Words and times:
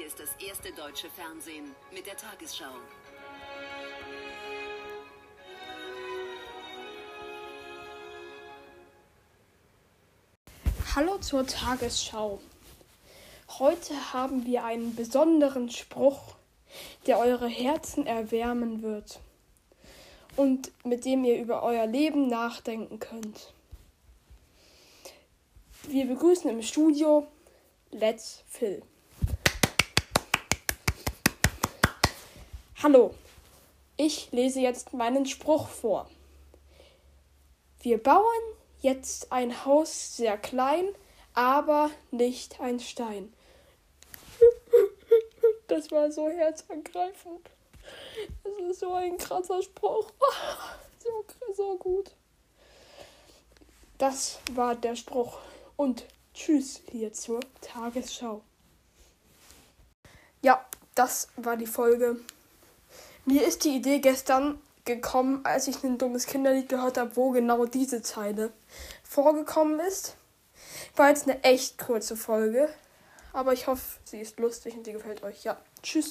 ist 0.00 0.18
das 0.18 0.30
erste 0.46 0.72
deutsche 0.72 1.10
Fernsehen 1.10 1.74
mit 1.92 2.06
der 2.06 2.16
Tagesschau. 2.16 2.72
Hallo 10.94 11.18
zur 11.18 11.46
Tagesschau. 11.46 12.40
Heute 13.58 14.12
haben 14.14 14.46
wir 14.46 14.64
einen 14.64 14.94
besonderen 14.94 15.70
Spruch, 15.70 16.36
der 17.06 17.18
eure 17.18 17.48
Herzen 17.48 18.06
erwärmen 18.06 18.82
wird 18.82 19.20
und 20.36 20.70
mit 20.84 21.04
dem 21.04 21.24
ihr 21.24 21.38
über 21.38 21.62
euer 21.62 21.86
Leben 21.86 22.28
nachdenken 22.28 22.98
könnt. 22.98 23.52
Wir 25.88 26.06
begrüßen 26.06 26.50
im 26.50 26.62
Studio 26.62 27.26
Let's 27.90 28.42
Phil. 28.48 28.82
Hallo, 32.82 33.14
ich 33.96 34.32
lese 34.32 34.58
jetzt 34.58 34.92
meinen 34.92 35.24
Spruch 35.24 35.68
vor. 35.68 36.10
Wir 37.80 38.02
bauen 38.02 38.42
jetzt 38.80 39.30
ein 39.30 39.64
Haus 39.64 40.16
sehr 40.16 40.36
klein, 40.36 40.86
aber 41.32 41.92
nicht 42.10 42.60
ein 42.60 42.80
Stein. 42.80 43.32
Das 45.68 45.92
war 45.92 46.10
so 46.10 46.28
herzergreifend. 46.28 47.48
Das 48.42 48.52
ist 48.68 48.80
so 48.80 48.92
ein 48.94 49.16
krasser 49.16 49.62
Spruch. 49.62 50.10
So, 50.98 51.24
so 51.54 51.76
gut. 51.78 52.10
Das 53.98 54.40
war 54.54 54.74
der 54.74 54.96
Spruch. 54.96 55.38
Und 55.76 56.04
tschüss 56.34 56.80
hier 56.90 57.12
zur 57.12 57.40
Tagesschau. 57.60 58.42
Ja, 60.42 60.66
das 60.96 61.28
war 61.36 61.56
die 61.56 61.66
Folge. 61.66 62.20
Mir 63.24 63.46
ist 63.46 63.64
die 63.64 63.76
Idee 63.76 64.00
gestern 64.00 64.60
gekommen, 64.84 65.42
als 65.44 65.68
ich 65.68 65.84
ein 65.84 65.96
dummes 65.96 66.26
Kinderlied 66.26 66.68
gehört 66.68 66.98
habe, 66.98 67.16
wo 67.16 67.30
genau 67.30 67.66
diese 67.66 68.02
Zeile 68.02 68.52
vorgekommen 69.04 69.78
ist. 69.80 70.16
War 70.96 71.08
jetzt 71.08 71.28
eine 71.28 71.42
echt 71.44 71.78
kurze 71.78 72.16
Folge, 72.16 72.68
aber 73.32 73.52
ich 73.52 73.68
hoffe, 73.68 74.00
sie 74.04 74.20
ist 74.20 74.40
lustig 74.40 74.74
und 74.74 74.84
sie 74.84 74.92
gefällt 74.92 75.22
euch. 75.22 75.44
Ja, 75.44 75.56
tschüss. 75.82 76.10